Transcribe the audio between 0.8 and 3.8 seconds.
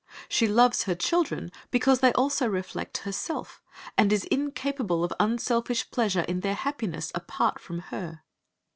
her children because they also reflect herself,